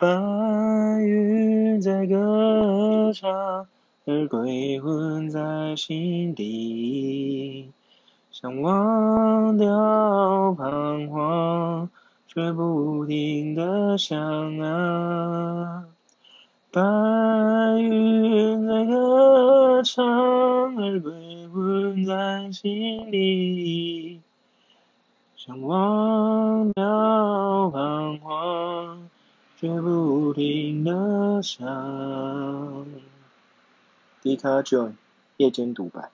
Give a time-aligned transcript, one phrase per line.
[0.00, 0.08] 白
[1.02, 3.66] 云在歌唱，
[4.06, 7.70] 而鬼魂在心底。
[8.30, 9.68] 想忘掉
[10.54, 11.90] 彷徨，
[12.26, 15.84] 却不停的想啊。
[16.72, 16.80] 白
[17.78, 20.02] 云在歌唱，
[20.78, 24.22] 而鬼魂在心底。
[25.36, 29.10] 想忘掉彷徨，
[29.60, 32.86] 却不停的想。
[34.22, 34.92] 迪卡 Joy，
[35.36, 36.10] 夜间独白。